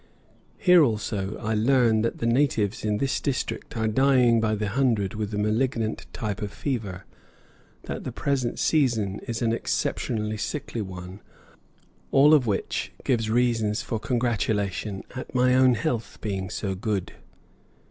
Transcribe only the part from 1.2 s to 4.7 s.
I learn that the natives in this district are dying by the